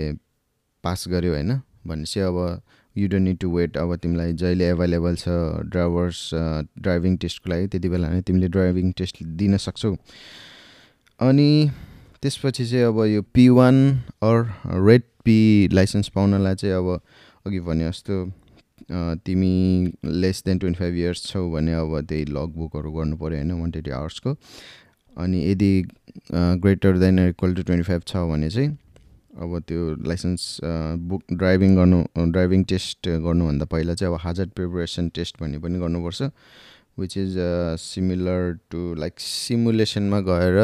पास 0.84 1.04
गर्यो 1.08 1.32
होइन? 1.32 1.60
भनेपछि 1.86 2.20
अब 2.20 2.62
you 2.96 3.08
don't 3.08 3.24
need 3.28 3.38
to 3.38 3.48
wait 3.56 3.76
अब 3.76 3.94
तिमीलाई 4.02 4.32
जहिले 4.42 4.68
एभाइलेबल 4.70 5.14
छ 5.16 5.28
ड्राइभर्स 5.70 6.18
ड्राइभिङ 6.34 7.16
टेस्टको 7.22 7.50
लागि 7.50 7.66
त्यति 7.68 7.88
बेला 7.88 8.08
नै 8.08 8.20
तिमीले 8.22 8.48
ड्राइभिङ 8.48 8.92
टेस्ट 8.98 9.22
दिन 9.40 9.56
सक्छौ। 9.56 9.94
अनि 11.20 11.70
त्यसपछि 12.24 12.64
चाहिँ 12.66 12.84
अब 12.84 12.98
यो 13.04 13.22
P 13.34 13.48
one 13.56 13.76
or 14.24 14.36
red 14.88 15.02
P 15.24 15.68
licence 15.72 16.08
पाउनलाई 16.14 16.54
चाहिँ 16.54 16.74
अब 16.76 16.88
अघि 17.46 17.60
भने 17.66 17.88
जस्तो 17.88 18.14
तिमी 19.24 19.52
less 20.22 20.42
than 20.46 20.58
twenty 20.58 20.78
five 20.78 20.94
years 20.96 21.26
छौ 21.26 21.42
भने 21.52 21.74
अब 21.74 22.00
त्यही 22.08 22.24
लग 22.36 22.56
बुकहरू 22.56 22.92
पऱ्यो 22.92 23.36
होइन 23.36 23.52
वान 23.52 23.70
ट्वेन्टी 23.70 23.90
आवर्सको 23.90 24.34
अनि 25.16 25.44
यदि 25.50 25.72
greater 26.64 26.98
than 26.98 27.18
equal 27.28 27.54
to 27.54 27.62
twenty 27.62 27.86
five 27.88 28.02
छ 28.08 28.24
भने 28.32 28.50
चाहिँ 28.50 28.70
अब 29.44 29.58
त्यो 29.68 29.94
लाइसेन्स 30.08 30.60
बुक 31.10 31.22
ड्राइभिङ 31.32 31.76
गर्नु 31.76 32.02
ड्राइभिङ 32.32 32.64
टेस्ट 32.72 33.08
गर्नुभन्दा 33.08 33.64
पहिला 33.72 33.94
चाहिँ 33.94 34.14
अब 34.14 34.20
हाजर 34.22 34.46
प्रिपरेसन 34.56 35.08
टेस्ट 35.14 35.40
भन्ने 35.40 35.58
पनि 35.58 35.78
गर्नुपर्छ। 35.78 36.30
Which 36.98 37.16
is 37.18 37.36
similar 37.80 38.58
to 38.70 38.82
like 38.94 39.20
सिमुलेसनमा 39.20 40.20
गएर 40.28 40.58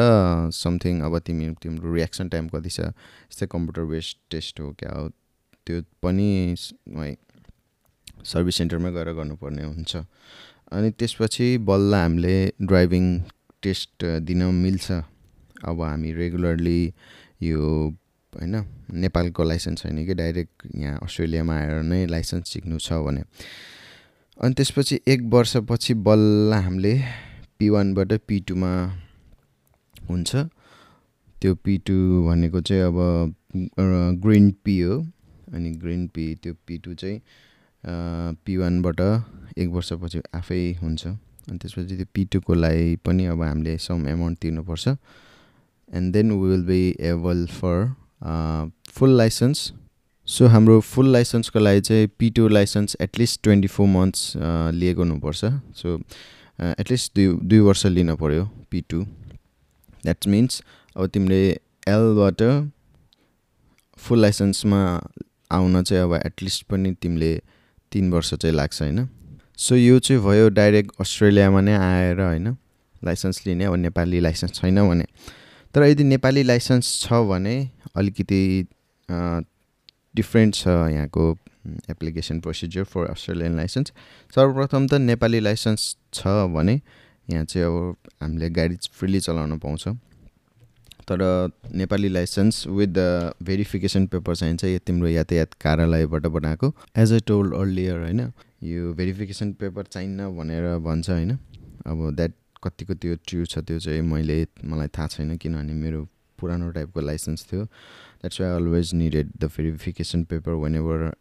समथिङ 0.55 1.01
अब 1.07 1.17
तिमी 1.27 1.49
तिम्रो 1.63 1.93
रियाक्सन 1.93 2.29
टाइम 2.29 2.47
कति 2.49 2.69
छ 2.69 2.79
यस्तै 2.79 3.47
कम्प्युटर 3.51 3.85
बेस्ड 3.91 4.17
टेस्ट 4.31 4.59
हो 4.59 4.71
क्या 4.79 4.91
हो 4.99 5.09
त्यो 5.67 5.81
पनि 6.03 6.29
सर्भिस 8.25 8.55
सेन्टरमै 8.57 8.91
गएर 8.91 9.11
गर्नुपर्ने 9.13 9.63
हुन्छ। 9.63 9.95
अनि 10.71 10.89
त्यसपछि 10.99 11.47
बल्ल 11.69 11.95
हामीले 11.95 12.35
ड्राइभिङ 12.61 13.05
टेस्ट 13.63 14.05
दिन 14.27 14.43
मिल्छ। 14.55 14.91
अब 15.63 15.81
हामी 15.81 16.13
रेगुलरली 16.13 16.81
यो 17.43 17.61
होइन 18.33 18.55
नेपालको 19.03 19.43
लाइसेन्स 19.43 19.81
छैन 19.83 20.05
कि 20.05 20.13
डाइरेक्ट 20.13 20.67
यहाँ 20.75 20.99
अस्ट्रेलियामा 21.03 21.55
आएर 21.55 21.81
नै 21.83 22.05
लाइसेन्स 22.07 22.53
सिक्नु 22.53 22.77
छ 22.79 22.93
भने। 23.05 23.23
अनि 24.41 24.53
त्यसपछि 24.57 24.99
एक 25.13 25.21
वर्षपछि 25.33 25.93
बल्ल 26.05 26.53
हामीले 26.53 26.93
पी 27.59 27.67
वानबाट 27.69 28.13
पी 28.27 28.39
टूमा 28.49 28.71
हुन्छ। 30.09 30.35
त्यो 31.41 31.53
पी 31.61 31.77
टू 31.85 31.97
भनेको 32.25 32.61
चाहिँ 32.61 32.83
अब 32.83 32.97
ग्रिन 34.23 34.49
पी 34.65 34.79
हो। 34.81 34.97
अनि 35.53 35.69
ग्रिन 35.81 36.07
पी 36.15 36.25
त्यो 36.41 36.53
पी 36.67 36.77
टू 36.77 36.93
चाहिँ 36.93 37.21
पी 38.45 38.57
वानबाट 38.57 38.99
एक 39.57 39.69
वर्षपछि 39.69 40.21
आफै 40.33 40.61
हुन्छ। 40.81 41.07
अनि 41.07 41.57
त्यसपछि 41.61 41.95
त्यो 41.97 42.05
पी 42.13 42.25
टूको 42.33 42.53
लागि 42.53 42.95
पनि 43.05 43.25
अब 43.29 43.41
हामीले 43.43 43.77
सम 43.77 44.07
एमाउन्ट 44.09 44.39
तिर्नुपर्छ। 44.41 44.87
And 45.89 46.13
then 46.13 46.31
we 46.31 46.49
will 46.49 46.65
be 46.65 46.81
able 47.13 47.45
for 47.61 47.77
full 48.89 49.17
licence 49.17 49.71
so 50.27 50.47
हाम्रो 50.47 50.79
फुल 50.81 51.07
लाइसेन्सको 51.11 51.59
लागि 51.59 51.81
चाहिँ 51.81 52.07
P 52.19 52.29
two 52.29 52.47
licence 52.47 52.95
at least 53.01 53.41
twenty 53.43 53.67
four 53.67 53.87
months 53.87 54.33
लिएको 54.73 55.01
हुनुपर्छ। 55.01 55.45
सो 55.75 55.97
एटलिस्ट 56.59 57.15
दुई 57.15 57.27
दुई 57.49 57.59
वर्ष 57.59 57.85
लिनु 57.85 58.15
पऱ्यो 58.15 58.45
पी 58.71 58.81
टू 58.89 59.01
द्याट्स 59.01 60.27
मिन्स 60.27 60.61
अब 60.95 61.07
तिमीले 61.07 61.41
एलबाट 61.87 62.41
फुल 63.99 64.21
लाइसेन्समा 64.21 64.79
आउन 65.51 65.81
चाहिँ 65.83 66.03
अब 66.03 66.13
एटलिस्ट 66.25 66.63
पनि 66.69 66.93
तिमीले 67.01 67.35
तिन 67.91 68.11
वर्ष 68.11 68.33
चाहिँ 68.33 68.55
लाग्छ 68.55 68.81
होइन? 68.81 69.07
सो 69.57 69.75
यो 69.75 69.99
चाहिँ 69.99 70.21
भयो 70.23 70.49
डाइरेक्ट 70.49 70.91
अस्ट्रेलियामा 70.99 71.61
नै 71.61 71.73
आएर 71.73 72.21
होइन? 72.21 72.55
लाइसेन्स 73.01 73.45
लिने 73.47 73.65
अब 73.65 73.75
नेपाली 73.75 74.19
लाइसेन्स 74.19 74.53
छैन 74.53 74.87
भने। 74.89 75.05
तर 75.75 75.83
यदि 75.83 76.03
नेपाली 76.05 76.43
लाइसेन्स 76.43 76.99
छ 77.01 77.25
भने 77.29 77.57
अलिकति 77.95 78.67
डिफ्रेन्ट 80.15 80.55
छ 80.55 80.67
यहाँको 80.67 81.25
application 81.89 82.39
procedure 82.39 82.83
for 82.85 83.05
Australian 83.07 83.55
licence 83.55 83.93
सर्वप्रथम 84.33 84.87
त 84.87 85.01
नेपाली 85.01 85.39
लाइसेन्स 85.39 85.95
छ 86.13 86.37
भने 86.51 86.79
यहाँ 87.27 87.45
चाहिँ 87.45 87.65
अब 87.67 88.09
हामीले 88.21 88.49
गाडी 88.51 88.77
फ्रिली 88.91 89.19
चलाउन 89.21 89.57
पाउँछ 89.59 89.87
तर 91.07 91.21
Nepali 91.75 92.09
licence 92.09 92.65
with 92.69 92.87
the 92.89 93.33
verification 93.43 94.05
paper 94.07 94.35
चाहिन्छ 94.35 94.63
यो 94.65 94.79
तिम्रो 94.85 95.07
यातायात 95.09 95.53
कार्यालयबाट 95.61 96.27
बनाएको 96.29 96.73
एज 96.97 97.13
अ 97.13 97.19
टोल्ड 97.27 97.53
अर्लियर 97.53 97.99
होइन 97.99 98.21
यो 98.63 98.93
भेरिफिकेसन 98.93 99.51
पेपर 99.53 99.83
चाहिन्न 99.85 100.29
भनेर 100.37 100.77
भन्छ 100.79 101.09
होइन 101.09 101.31
अब 101.87 102.09
द्याट 102.15 102.33
कतिको 102.63 102.93
त्यो 102.95 103.15
ट्रु 103.27 103.45
छ 103.45 103.59
त्यो 103.61 103.79
चाहिँ 103.79 104.01
मैले 104.05 104.45
मलाई 104.65 104.87
थाहा 104.97 105.07
छैन 105.07 105.37
किनभने 105.37 105.73
मेरो 105.75 106.07
पुरानो 106.41 106.69
टाइपको 106.77 107.01
लाइसेन्स 107.01 107.45
थियो। 107.51 107.63
That's 107.63 108.41
why 108.41 108.49
always 108.51 108.93
needed 108.95 109.31
the 109.39 109.51
verification 109.57 110.23
paper 110.31 110.53
when 110.63 110.75
ever 110.75 111.11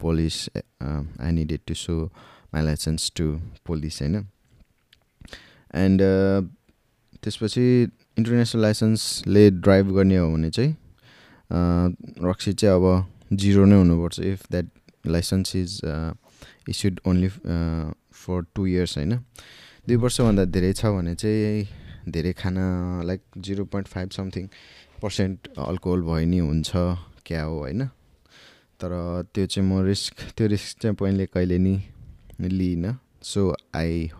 police 0.00 0.48
I 0.82 1.30
needed 1.32 1.60
to 1.66 1.74
so 1.76 1.94
my 2.54 2.62
licence 2.64 3.12
to 3.16 3.26
police 3.66 4.02
होइन 4.02 4.16
एन्ड 5.76 6.02
त्यसपछि 7.22 7.66
इन्टरनेसनल 8.18 8.62
लाइसेन्सले 8.62 9.50
ड्राइभ 9.50 9.90
गर्ने 9.96 10.16
हो 10.16 10.30
भने 10.32 10.50
चाहिँ 10.50 10.74
रक्सी 12.26 12.52
चाहिँ 12.52 12.74
अब 12.74 13.36
जिरो 13.42 13.64
नै 13.64 13.76
हुनुपर्छ 13.76 14.20
if 14.20 14.46
that 14.50 14.66
licence 15.06 15.56
is 15.56 15.80
issued 16.68 17.00
only 17.06 17.28
for 17.28 18.44
two 18.54 18.66
years 18.66 18.96
होइन 18.98 19.14
दुई 19.88 19.96
वर्षभन्दा 19.96 20.44
धेरै 20.56 20.72
छ 20.72 20.86
भने 20.96 21.14
चाहिँ 21.14 21.68
धेरै 22.10 22.32
खाना 22.32 22.64
like 23.04 23.20
zero 23.38 23.64
point 23.72 23.88
five 23.88 24.10
something 24.16 24.46
percent 25.02 25.48
alcohol 25.58 26.02
भयो 26.02 26.26
नि 26.26 26.38
हुन्छ 26.38 26.70
क्या 27.26 27.42
हो 27.42 27.58
होइन? 27.58 27.86
तर 28.80 28.92
त्यो 29.34 29.46
चाहिँ 29.46 29.68
म 29.68 29.84
रिस्क 29.86 30.14
त्यो 30.36 30.46
रिस्क 30.48 30.82
चाहिँ 30.82 30.96
पहिले 30.96 31.26
कहिले 31.26 31.58
नि 31.58 31.74
लिइनँ. 32.40 32.98
So 33.22 33.54
I 33.76 34.10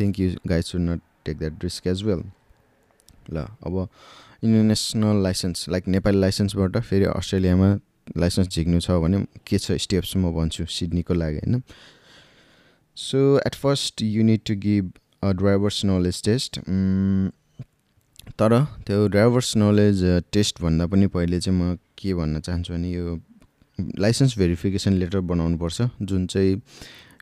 think 0.00 0.20
you 0.20 0.30
guys 0.48 0.64
should 0.64 0.80
not 0.80 1.00
take 1.24 1.38
that 1.38 1.64
risk 1.64 1.86
as 1.86 2.02
well 2.04 2.22
ल 3.32 3.46
अब 3.66 3.88
इन्टरनेसनल 4.42 5.22
लाइसेन्स 5.22 5.68
लाइक 5.68 5.88
नेपाली 5.88 6.18
लाइसेन्सबाट 6.18 6.78
फेरि 6.80 7.04
अस्ट्रेलियामा 7.04 7.68
लाइसेन्स 8.18 8.48
झिक्नु 8.48 8.80
छ 8.80 8.90
भने 9.02 9.24
के 9.46 9.58
छ 9.58 9.72
स्टेप्स 9.86 10.16
म 10.16 10.32
भन्छु 10.34 10.66
सिडनीको 10.66 11.14
लागि 11.14 11.38
होइन? 11.38 11.62
So 12.96 13.18
at 13.46 13.54
first 13.54 14.02
you 14.02 14.22
need 14.24 14.40
to 14.46 14.54
give 14.62 14.92
drivers 15.22 15.84
knowledge 15.84 16.22
test 16.24 16.58
तर 18.38 18.52
त्यो 18.86 19.06
ड्राइभर्स 19.08 19.56
नलेज 19.56 20.02
टेस्टभन्दा 20.32 20.86
पनि 20.86 21.06
पहिले 21.16 21.40
चाहिँ 21.40 21.58
म 21.58 21.76
के 21.98 22.14
भन्न 22.14 22.40
चाहन्छु 22.40 22.72
भने 22.72 22.90
यो 22.90 23.20
लाइसेन्स 24.00 24.38
भेरिफिकेसन 24.38 24.92
लेटर 24.92 25.20
बनाउनुपर्छ 25.32 25.82
जुन 26.02 26.26
चाहिँ 26.26 26.56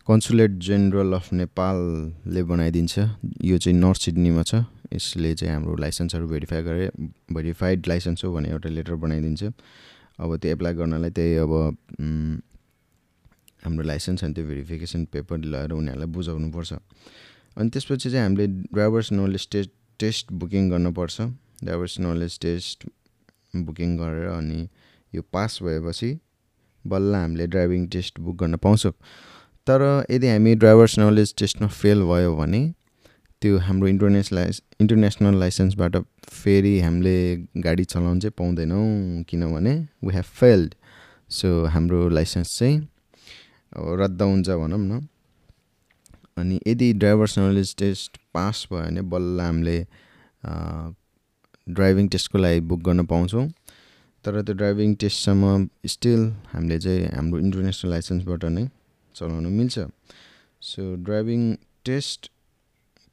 कन्सुलेट 0.08 0.50
जेनरल 0.66 1.12
अफ 1.12 1.32
नेपालले 1.32 2.42
बनाइदिन्छ। 2.42 2.98
यो 3.44 3.58
चाहिँ 3.58 3.78
नर्थ 3.78 4.00
सिडनीमा 4.00 4.42
छ। 4.42 4.64
यसले 4.94 5.34
चाहिँ 5.34 5.54
हाम्रो 5.54 5.76
लाइसेन्सहरू 5.76 6.28
भेरिफाई 6.28 6.62
गरे 6.62 6.88
भेरिफाइड 7.34 7.86
लाइसेन्स 7.88 8.24
हो 8.24 8.32
भने 8.34 8.48
एउटा 8.50 8.68
लेटर 8.68 8.94
बनाइदिन्छ। 8.94 9.44
अब 9.44 10.36
त्यो 10.36 10.50
एप्लाई 10.52 10.74
गर्नलाई 10.74 11.10
त्यही 11.10 11.36
अब 11.44 11.52
हाम्रो 13.64 13.84
लाइसेन्स 13.84 14.24
अनि 14.24 14.34
त्यो 14.34 14.44
भेरिफिकेसन 14.46 15.04
पेपर 15.12 15.38
लगाएर 15.44 15.72
उनीहरूलाई 15.72 16.08
बुझाउनुपर्छ 16.14 16.72
अनि 17.58 17.70
त्यसपछि 17.70 18.10
चाहिँ 18.10 18.22
हामीले 18.22 18.46
drivers 18.46 19.12
knowledge 19.12 19.48
test 19.52 19.70
test 20.00 20.32
booking 20.40 20.70
गर्नुपर्छ। 20.70 21.20
ड्राइभर्स 21.64 21.98
नलेज 22.00 22.38
टेस्ट 22.40 22.86
बुकिङ 23.56 23.96
गरेर 23.98 24.26
अनि 24.28 24.68
यो 25.12 25.22
पास 25.32 25.58
भएपछि 25.62 26.10
बल्ल 26.84 27.14
हामीले 27.14 27.46
ड्राइभिङ 27.46 27.86
टेस्ट 27.94 28.20
बुक 28.20 28.36
गर्न 28.40 28.56
पाउँछौँ। 28.56 28.92
तर 29.66 29.82
यदि 30.10 30.28
हामी 30.28 30.54
ड्राइभर्स 30.54 30.98
नलेज 30.98 31.34
टेस्टमा 31.38 31.68
फेल 31.68 32.02
भयो 32.10 32.34
भने 32.36 32.62
त्यो 33.42 33.58
हाम्रो 33.58 33.88
इन्टरनेस 33.88 34.32
लाइस 34.32 34.62
इन्टरनेसनल 34.80 35.38
लाइसेन्सबाट 35.40 35.96
फेरि 36.30 36.78
हामीले 36.80 37.16
गाडी 37.62 37.84
चलाउनु 37.84 38.20
चाहिँ 38.20 38.34
पाउँदैनौँ। 38.38 39.22
किनभने 39.28 39.74
वी 40.04 40.14
हेभ 40.14 40.24
फेल्ड 40.40 40.74
सो 41.30 41.48
हाम्रो 41.74 42.08
लाइसेन्स 42.08 42.58
चाहिँ 42.58 42.76
रद्द 44.00 44.22
हुन्छ 44.22 44.48
भनौँ 44.48 44.78
न। 44.78 45.06
अनि 46.38 46.60
यदि 46.66 46.92
ड्राइभर्स 46.92 47.38
नलेज 47.38 47.74
टेस्ट 47.78 48.16
पास 48.34 48.66
भयो 48.72 48.82
भने 48.82 49.02
बल्ल 49.12 49.40
हामीले 49.40 49.78
ड्राइभिङ 51.66 52.08
टेस्टको 52.08 52.38
लागि 52.38 52.60
बुक 52.68 52.80
गर्न 52.82 53.04
पाउँछौँ। 53.06 53.46
तर 54.24 54.40
त्यो 54.42 54.54
ड्राइभिङ 54.54 54.94
टेस्टसम्म 55.02 55.68
स्टिल 55.86 56.20
हामीले 56.52 56.78
चाहिँ 56.78 57.06
हाम्रो 57.14 57.38
इन्टरनेसनल 57.40 57.90
लाइसेन्सबाट 57.90 58.44
नै 58.44 58.68
चलाउन 59.14 59.46
मिल्छ। 59.52 59.78
सो 60.62 60.94
ड्राइभिङ 61.04 61.42
टेस्ट 61.84 62.30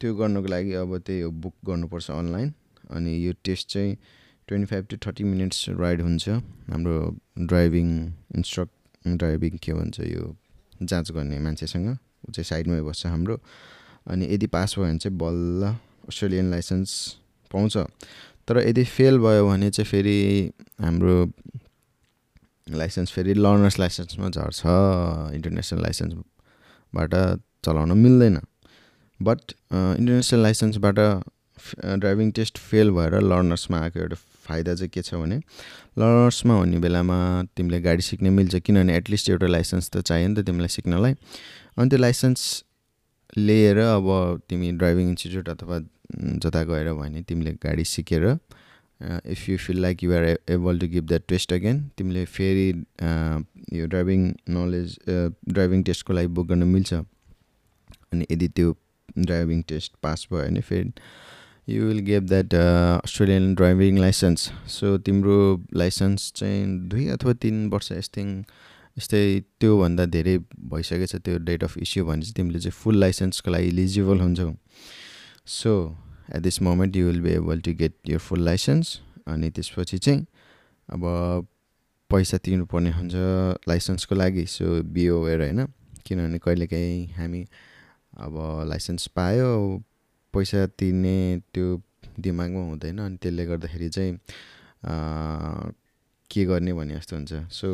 त्यो 0.01 0.13
गर्नुको 0.15 0.47
लागि 0.47 0.73
अब 0.83 0.97
त्यही 0.97 1.21
हो 1.21 1.31
बुक 1.31 1.53
गर्नुपर्छ 1.67 2.11
अनलाइन। 2.11 2.53
अनि 2.95 3.11
यो 3.25 3.33
टेस्ट 3.43 3.69
चाहिँ 3.69 3.95
twenty 4.47 4.65
five 4.71 4.85
to 4.89 4.97
thirty 5.05 5.23
minutes 5.23 5.69
ride 5.69 6.01
हुन्छ। 6.01 6.29
हाम्रो 6.71 6.95
ड्राइभिङ 7.39 7.87
इन्स्ट्रक्ट 8.37 9.07
ड्राइभिङ 9.07 9.57
के 9.63 9.73
भन्छ 9.73 9.99
यो 9.99 10.35
जाँच 10.83 11.11
गर्ने 11.11 11.39
मान्छेसँग। 11.39 11.97
ऊ 12.27 12.31
चाहिँ 12.31 12.45
साइडमै 12.45 12.81
बस्छ 12.81 13.05
हाम्रो। 13.05 13.39
अनि 14.07 14.25
यदि 14.33 14.47
पास 14.47 14.75
भयो 14.77 14.85
भने 14.85 14.97
चाहिँ 14.97 15.17
बल्ल 15.17 15.75
अस्ट्रेलियन 16.09 16.51
लाइसेन्स 16.51 16.89
पाउँछ। 17.51 17.77
तर 18.47 18.57
यदि 18.67 18.83
फेल 18.85 19.17
भयो 19.19 19.47
भने 19.47 19.69
चाहिँ 19.69 19.89
फेरि 19.89 20.17
हाम्रो 20.81 21.15
लाइसेन्स 22.67 23.11
फेरि 23.11 23.33
लर्नर्स 23.33 23.79
लाइसेन्समा 23.79 24.29
झर्छ 24.29 24.61
इन्टरनेसनल 25.35 25.81
लाइसेन्सबाट 25.81 27.13
चलाउन 27.65 27.97
मिल्दैन। 27.97 28.37
बट 29.19 29.39
इन्टरनेसनल 29.73 30.41
लाइसेन्सबाट 30.41 30.99
ड्राइभिङ 31.99 32.31
टेस्ट 32.37 32.57
फेल 32.57 32.91
भएर 32.91 33.19
लर्नर्समा 33.21 33.79
आएको 33.79 33.99
एउटा 33.99 34.15
फाइदा 34.45 34.73
चाहिँ 34.75 34.89
के 34.93 35.01
छ 35.01 35.13
भने 35.15 35.37
लर्नर्समा 35.97 36.53
हुने 36.53 36.79
बेलामा 36.79 37.17
तिमीले 37.57 37.79
गाडी 37.81 38.01
सिक्न 38.01 38.29
मिल्छ। 38.33 38.55
किनभने 38.55 38.97
एटलिस्ट 38.97 39.29
एउटा 39.29 39.47
लाइसेन्स 39.47 39.89
त 39.89 40.01
चाहियो 40.01 40.27
नि 40.27 40.35
त 40.35 40.45
तिमीलाई 40.45 40.67
सिक्नलाई। 40.69 41.13
अनि 41.77 41.89
त्यो 41.89 41.99
लाइसेन्स 41.99 42.63
लिएर 43.37 43.77
अब 43.77 44.07
तिमी 44.49 44.71
ड्राइभिङ 44.71 45.09
इन्स्टिच्युट 45.09 45.49
अथवा 45.49 45.79
जता 46.43 46.63
गएर 46.63 46.85
भयो 46.85 46.95
भने 46.95 47.21
तिमीले 47.29 47.51
गाडी 47.63 47.83
सिकेर 47.83 48.25
if 49.31 49.49
you 49.49 49.57
feel 49.57 49.81
like 49.81 50.03
you're 50.03 50.23
able 50.55 50.79
to 50.79 50.87
give 50.87 51.05
that 51.07 51.23
test 51.29 51.53
again 51.53 51.83
तिमीले 51.97 52.25
फेरि 52.25 52.69
यो 53.79 53.87
ड्राइभिङ 53.93 54.31
नलेज 54.57 54.97
ड्राइभिङ 55.09 55.83
टेस्टको 55.83 56.13
लागि 56.13 56.27
बुक 56.27 56.47
गर्न 56.47 56.63
मिल्छ। 56.73 56.93
अनि 56.93 58.25
यदि 58.31 58.47
त्यो 58.47 58.75
ड्राइभिङ 59.17 59.61
टेस्ट 59.69 59.93
पास 60.03 60.27
भयो 60.31 60.43
भने 60.43 60.61
फेरि 60.61 60.91
you 61.69 61.83
will 61.85 61.99
gave 62.07 62.23
that 62.27 62.53
Australian 62.55 63.53
driving 63.55 63.97
licence 63.99 64.49
so 64.69 64.97
तिम्रो 65.05 65.39
लाइसेन्स 65.75 66.31
चाहिँ 66.35 66.65
दुई 66.89 67.07
अथवा 67.17 67.33
तिन 67.45 67.67
वर्ष 67.69 67.91
यस्तै 67.91 68.23
यस्तै 68.97 69.23
त्योभन्दा 69.59 70.05
धेरै 70.15 70.37
भइसकेछ 70.71 71.15
त्यो 71.15 71.37
डेट 71.47 71.63
अफ 71.63 71.77
इस्यु 71.77 72.05
भने 72.05 72.21
चाहिँ 72.21 72.35
तिमीले 72.35 72.59
चाहिँ 72.59 72.77
फुल 72.81 72.95
लाइसेन्सको 72.99 73.51
लागि 73.51 73.67
इलिजिबल 73.67 74.19
हुन्छौ। 74.21 74.53
So 75.45 75.71
at 76.35 76.41
this 76.41 76.61
moment 76.61 76.95
you 76.95 77.05
will 77.07 77.21
be 77.21 77.31
able 77.31 77.59
to 77.61 77.73
get 77.81 77.93
your 78.09 78.19
full 78.27 78.41
licence 78.45 78.99
अनि 79.27 79.49
त्यसपछि 79.51 79.97
चाहिँ 79.97 80.25
अब 80.89 81.03
पैसा 82.09 82.37
तिर्नुपर्ने 82.45 82.91
हुन्छ 82.91 83.13
लाइसेन्सको 83.67 84.15
लागि 84.15 84.45
सो 84.47 84.65
बिओवेयर 84.95 85.41
होइन। 85.41 85.65
किनभने 86.05 86.37
कहिलेकाहीँ 86.39 87.05
हामी 87.17 87.41
अब 88.21 88.33
लाइसेन्स 88.69 89.07
पायो 89.17 89.51
पैसा 90.33 90.65
तिर्ने 90.79 91.17
त्यो 91.53 91.81
दिमागमा 92.19 92.61
हुँदैन 92.69 92.97
अनि 93.01 93.17
त्यसले 93.21 93.45
गर्दाखेरि 93.45 93.89
चाहिँ 93.89 94.13
के 96.31 96.45
गर्ने 96.45 96.73
भने 96.73 96.95
जस्तो 96.95 97.15
हुन्छ। 97.15 97.33
सो 97.51 97.67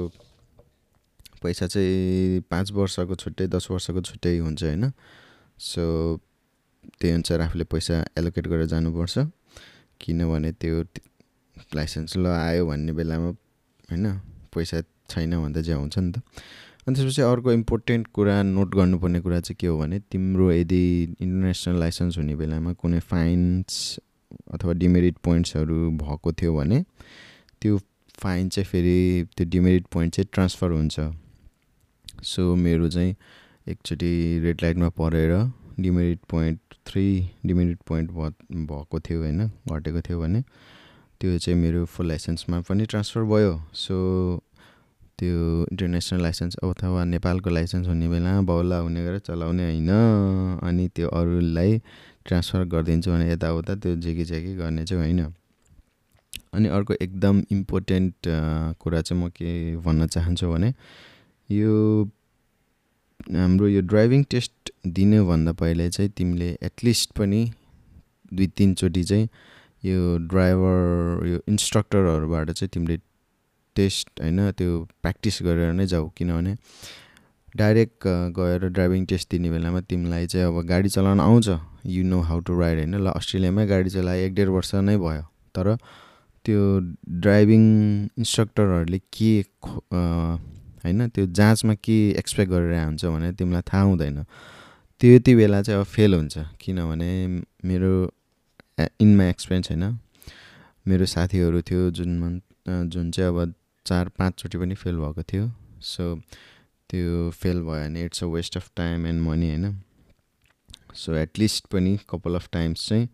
पैसा 1.42 1.68
चाहिँ 1.68 2.42
पाँच 2.50 2.72
वर्षको 2.72 3.16
छुट्टै 3.16 3.48
दस 3.48 3.68
वर्षको 3.72 4.02
छुट्टै 4.02 4.38
हुन्छ 4.38 4.64
होइन। 4.64 4.92
सो 5.60 5.84
त्यही 7.02 7.14
अनुसार 7.14 7.42
आफूले 7.42 7.64
पैसा 7.64 7.96
एलोकेट 8.18 8.48
गरेर 8.48 8.66
जानुपर्छ। 8.66 9.18
किनभने 10.02 10.52
त्यो 10.52 10.84
लाइसेन्स 11.76 12.18
ल 12.18 12.26
आयो 12.26 12.66
भन्ने 12.66 12.94
बेलामा 12.94 13.30
होइन 13.90 14.06
पैसा 14.54 14.82
छैन 15.10 15.32
भन्दा 15.42 15.62
चाहिँ 15.62 15.80
हुन्छ 15.80 15.98
नि 16.00 16.12
त। 16.12 16.22
अनि 16.88 16.96
त्यसपछि 16.96 17.22
अर्को 17.22 17.52
इम्पोर्टेन्ट 17.52 18.08
कुरा 18.08 18.42
नोट 18.44 18.76
गर्नुपर्ने 18.76 19.20
कुरा 19.22 19.40
चाहिँ 19.40 19.58
के 19.60 19.68
हो 19.68 19.78
भने 19.78 20.00
तिम्रो 20.12 20.52
यदि 20.52 20.84
इन्टरनेसनल 21.22 21.80
लाइसेन्स 21.80 22.18
हुने 22.18 22.36
बेलामा 22.36 22.74
कुनै 22.74 23.00
फाइन्स 23.00 24.00
अथवा 24.54 24.74
डिमेरिट 24.74 25.18
पोइन्ट्सहरू 25.24 25.92
भएको 26.02 26.32
थियो 26.32 26.56
भने 26.56 26.84
त्यो 27.62 27.78
फाइन 28.18 28.50
चाहिँ 28.50 28.66
फेरि 28.66 29.28
त्यो 29.38 29.46
डिमेरिट 29.50 29.86
पोइन्ट 29.88 30.16
चाहिँ 30.16 30.28
ट्रान्सफर 30.34 30.72
हुन्छ। 30.72 31.00
सो 32.24 32.56
मेरो 32.56 32.90
चाहिँ 32.90 33.16
एकचोटि 33.70 34.40
रेड 34.44 34.62
लाइटमा 34.64 34.90
परेर 35.00 35.32
demerit 35.80 36.20
point 36.30 36.60
three 36.88 37.06
demerit 37.46 37.78
point 37.88 38.12
भएको 38.12 39.00
थियो 39.00 39.20
होइन 39.20 39.48
घटेको 39.48 40.02
थियो 40.02 40.22
भने 40.22 40.42
त्यो 41.22 41.38
चाहिँ 41.38 41.60
मेरो 41.60 41.86
फुल 41.86 42.08
लाइसेन्समा 42.08 42.60
पनि 42.70 42.86
ट्रान्सफर 42.86 43.24
भयो। 43.24 43.62
सो 43.74 43.96
त्यो 45.20 45.66
इन्टरनेसनल 45.72 46.22
लाइसेन्स 46.22 46.56
अथवा 46.64 47.04
नेपालको 47.06 47.50
लाइसेन्स 47.50 47.88
हुने 47.88 48.08
बेला 48.10 48.40
बाउला 48.42 48.78
हुने 48.78 49.04
गरेर 49.06 49.20
चलाउने 49.20 49.64
होइन 49.64 49.90
अनि 50.64 50.88
त्यो 50.96 51.08
अरूलाई 51.10 51.78
ट्रान्सफर 52.26 52.64
गरिदिन्छु 52.66 53.12
भने 53.12 53.32
यताउता 53.32 53.76
त्यो 53.76 53.96
झेकी 53.96 54.24
झेकी 54.24 54.56
गर्ने 54.56 54.86
चाहिँ 54.86 55.04
होइन। 55.04 55.34
अनि 56.54 56.68
अर्को 56.68 56.94
एकदम 57.02 57.44
इम्पोर्टेन्ट 57.52 58.16
कुरा 58.80 59.02
चाहिँ 59.02 59.24
म 59.24 59.30
के 59.30 59.78
भन्न 59.78 60.08
चाहन्छु 60.08 60.52
भने 60.52 60.74
यो 61.52 61.76
हाम्रो 63.36 63.68
यो 63.68 63.82
ड्राइभिङ 63.92 64.24
टेस्ट 64.32 64.72
दिनुभन्दा 64.98 65.52
पहिले 65.62 65.90
चाहिँ 65.90 66.12
तिमीले 66.18 66.50
एटलिस्ट 66.64 67.12
पनि 67.18 67.42
दुई 68.34 68.48
तिनचोटि 68.58 69.04
चाहिँ 69.04 69.28
यो 69.84 70.18
ड्राइभर 70.32 71.28
यो 71.28 71.40
इन्स्ट्रक्टरहरूबाट 71.50 72.52
चाहिँ 72.52 72.70
तिमीले 72.74 72.98
टेस्ट 73.76 74.22
होइन 74.22 74.40
त्यो 74.52 74.72
प्र्याक्टिस 75.02 75.42
गरेर 75.44 75.74
नै 75.74 75.86
जाऊ। 75.88 76.08
किनभने 76.18 76.56
डाइरेक्ट 77.58 78.08
गएर 78.38 78.68
ड्राइभिङ 78.70 79.06
टेस्ट 79.06 79.32
दिने 79.32 79.50
बेलामा 79.52 79.82
तिमीलाई 79.90 80.28
चाहिँ 80.28 80.48
अब 80.48 80.62
गाडी 80.68 80.90
चलाउन 80.90 81.20
आउँछ। 81.20 81.50
You 81.86 82.04
know 82.04 82.20
how 82.30 82.40
to 82.48 82.60
ride 82.60 82.78
होइन। 82.78 82.96
ल 82.96 83.08
अस्ट्रेलियामै 83.12 83.66
गाडी 83.68 83.90
चलाए 83.90 84.26
एक 84.26 84.34
डेढ 84.36 84.50
वर्ष 84.56 84.74
नै 84.88 84.98
भयो। 84.98 85.24
तर 85.56 85.76
त्यो 86.46 86.60
ड्राइभिङ 87.22 87.64
इन्स्ट्रक्टरहरूले 88.18 89.00
के 89.14 89.34
होइन? 90.84 91.08
त्यो 91.10 91.26
जाँचमा 91.30 91.74
के 91.84 91.98
एक्सपेक्ट 92.20 92.52
गरेर 92.52 92.74
हुन्छ 92.86 93.06
भने 93.06 93.32
तिमीलाई 93.34 93.62
थाहा 93.72 93.84
हुँदैन। 93.84 94.24
त्यो 95.02 95.12
यति 95.12 95.36
बेला 95.36 95.62
चाहिँ 95.62 95.80
अब 95.80 95.86
फेल 95.88 96.14
हुन्छ। 96.16 96.38
किनभने 96.62 97.12
मेरो 97.66 97.94
इन 99.02 99.16
माई 99.18 99.30
एक्सपिरियन्स 99.30 99.72
होइन 99.72 99.98
मेरो 100.86 101.06
साथीहरू 101.06 101.62
थियो 101.62 101.90
जुन 101.92 102.42
जुन 102.68 103.12
चाहिँ 103.12 103.30
अब 103.30 103.54
चार 103.86 104.10
पाँचचोटि 104.18 104.58
पनि 104.58 104.76
फेल 104.76 104.98
भएको 104.98 105.24
थियो। 105.24 105.52
सो 105.82 106.16
त्यो 106.90 107.30
फेल 107.32 107.62
भयो 107.62 107.86
भने 107.86 108.06
it's 108.06 108.24
a 108.24 108.28
waste 108.28 108.58
of 108.58 108.70
time 108.78 109.06
and 109.08 109.22
money 109.22 109.50
होइन। 109.50 109.80
सो 110.96 111.16
एटलिस्ट 111.16 111.66
पनि 111.74 111.98
कपाल 112.10 112.36
अफ 112.36 112.50
टाइम्स 112.54 112.88
चाहिँ 112.90 113.08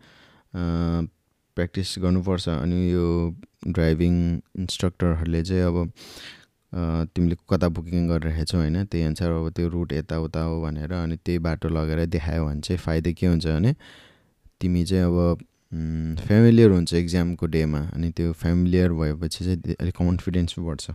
प्र्याक्टिस 0.54 1.96
गर्नुपर्छ। 2.00 2.48
अनि 2.50 2.92
यो 2.92 3.36
ड्राइभिङ 3.68 4.16
इन्स्ट्रक्टरहरूले 4.60 5.44
चाहिँ 5.44 5.64
अब 5.64 5.92
तिमीले 6.74 7.36
कता 7.50 7.68
बुकिङ 7.70 8.08
गरिरहेको 8.08 8.46
छौ 8.46 8.58
होइन? 8.58 8.86
त्यही 8.86 9.04
अनुसार 9.04 9.32
अब 9.32 9.50
त्यो 9.56 9.68
रुट 9.70 9.94
यताउता 9.94 10.42
हो 10.42 10.62
भनेर 10.62 10.94
अनि 10.94 11.16
त्यही 11.26 11.40
बाटो 11.40 11.70
लगेर 11.70 12.06
देखायो 12.06 12.46
भने 12.46 12.62
चाहिँ 12.62 12.80
फाइदा 12.80 13.12
के 13.12 13.28
हुन्छ 13.28 13.46
भने 13.48 13.76
तिमी 14.62 14.84
चाहिँ 14.86 15.04
अब 15.04 15.46
फेमिलियर 16.20 16.72
हुन्छ 16.72 16.94
इक्जामको 16.94 17.46
डेमा 17.48 17.80
अनि 17.94 18.10
त्यो 18.18 18.32
फेमिलियर 18.34 18.92
भएपछि 18.94 19.46
चाहिँ 19.46 19.76
अलिक 19.80 19.96
कन्फिडेन्स 19.96 20.60
बढ्छ। 20.60 20.92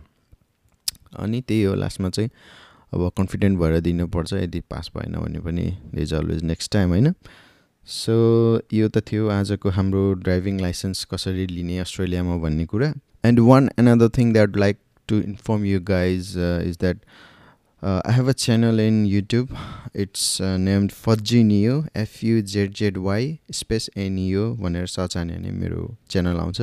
अनि 1.19 1.41
त्यही 1.47 1.63
हो 1.63 1.73
लास्टमा 1.75 2.09
चाहिँ 2.09 2.29
अब 2.93 3.09
कन्फिडेन्ट 3.17 3.59
भएर 3.59 3.79
दिनुपर्छ 3.79 4.33
यदि 4.33 4.59
पास 4.69 4.91
भएन 4.95 5.15
भने 5.15 5.39
पनि 5.39 5.65
इज 6.01 6.13
अलवेज 6.13 6.43
नेक्स्ट 6.43 6.71
टाइम 6.73 6.89
होइन? 6.89 7.13
सो 7.87 8.13
यो 8.73 8.87
त 8.89 9.03
थियो 9.11 9.27
आजको 9.29 9.69
हाम्रो 9.69 10.13
ड्राइभिङ 10.21 10.59
लाइसेन्स 10.61 11.05
कसरी 11.11 11.47
लिने 11.47 11.77
अस्ट्रेलियामा 11.79 12.37
भन्ने 12.37 12.65
कुरा। 12.65 12.93
And 13.25 13.39
one 13.39 13.67
another 13.77 14.09
thing 14.17 14.33
that 14.33 14.57
like 14.57 14.77
to 15.07 15.19
inform 15.19 15.65
you 15.65 15.79
guys 15.79 16.35
uh, 16.37 16.61
is 16.63 16.77
that 16.77 16.97
uh, 17.81 18.01
I 18.05 18.11
have 18.11 18.27
a 18.27 18.33
channel 18.33 18.79
in 18.79 19.05
YouTube. 19.05 19.49
It's 19.93 20.39
uh, 20.39 20.57
named 20.57 20.91
Fudgy 20.91 21.43
Neo, 21.45 21.85
F 21.93 22.23
U 22.23 22.45
Z 22.45 22.69
Z 22.77 22.91
Y 22.97 23.39
space 23.51 23.89
Neo 23.95 24.55
भनेर 24.55 24.87
search 24.87 25.17
हान्यो 25.17 25.37
भने 25.37 25.51
मेरो 25.51 25.95
channel 26.09 26.39
आउँछ 26.39 26.61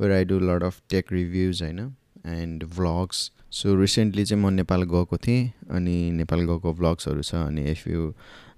where 0.00 0.12
I 0.12 0.24
do 0.24 0.38
lot 0.40 0.62
of 0.64 0.80
tech 0.90 1.12
reviews 1.12 1.62
होइन? 1.62 1.80
And 2.26 2.64
vlogs 2.76 3.30
so 3.50 3.74
recently 3.80 4.24
चाहिँ 4.24 4.42
म 4.44 4.52
नेपाल 4.54 4.82
गएको 4.92 5.16
थिएँ 5.26 5.50
अनि 5.70 5.96
नेपाल 6.20 6.40
गएको 6.52 6.72
भ्लग्सहरू 6.80 7.22
छ 7.22 7.34
अनि 7.34 7.64
if 7.70 7.86
you 7.88 8.12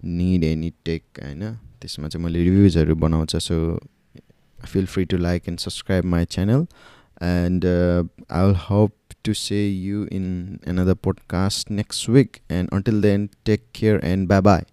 need 0.05 0.45
any 0.45 0.73
tech 0.85 1.03
होइन? 1.23 1.53
त्यसमा 1.81 2.09
चाहिँ 2.09 2.25
मैले 2.25 2.45
रिभ्युजहरू 2.45 2.95
बनाउँछ 3.07 3.37
so 3.37 3.57
feel 4.67 4.87
free 4.87 5.05
to 5.05 5.17
like 5.17 5.49
and 5.49 5.59
subscribe 5.59 6.05
my 6.15 6.25
channel 6.35 6.67
and 7.23 7.65
I 7.67 8.47
will 8.47 8.57
hope 8.69 8.93
to 9.25 9.35
see 9.35 9.69
you 9.71 10.09
in 10.11 10.61
another 10.65 10.95
podcast 10.95 11.71
next 11.71 12.09
week. 12.09 12.43
And 12.49 12.69
until 12.73 13.01
then, 13.01 13.31
take 13.45 13.73
care 13.73 13.99
and 14.05 14.29
bye 14.29 14.41
bye. 14.41 14.65